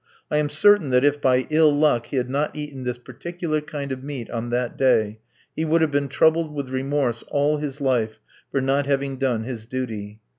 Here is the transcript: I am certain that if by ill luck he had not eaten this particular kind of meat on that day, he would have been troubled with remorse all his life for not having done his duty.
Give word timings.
I 0.31 0.37
am 0.37 0.49
certain 0.49 0.89
that 0.89 1.05
if 1.05 1.21
by 1.21 1.45
ill 1.51 1.71
luck 1.71 2.07
he 2.07 2.17
had 2.17 2.27
not 2.27 2.55
eaten 2.55 2.85
this 2.85 2.97
particular 2.97 3.61
kind 3.61 3.91
of 3.91 4.03
meat 4.03 4.31
on 4.31 4.49
that 4.49 4.75
day, 4.75 5.19
he 5.55 5.63
would 5.63 5.83
have 5.83 5.91
been 5.91 6.07
troubled 6.07 6.55
with 6.55 6.69
remorse 6.69 7.23
all 7.27 7.57
his 7.57 7.79
life 7.79 8.19
for 8.49 8.61
not 8.61 8.87
having 8.87 9.17
done 9.17 9.43
his 9.43 9.67
duty. 9.67 10.19